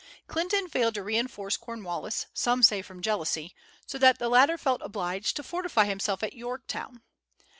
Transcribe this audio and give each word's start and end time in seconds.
Clinton 0.25 0.67
failed 0.67 0.95
to 0.95 1.03
reinforce 1.03 1.57
Cornwallis, 1.57 2.25
some 2.33 2.63
say 2.63 2.81
from 2.81 3.03
jealousy, 3.03 3.53
so 3.85 3.99
that 3.99 4.17
the 4.17 4.29
latter 4.29 4.57
felt 4.57 4.81
obliged 4.83 5.35
to 5.35 5.43
fortify 5.43 5.85
himself 5.85 6.23
at 6.23 6.33
Yorktown. 6.33 7.03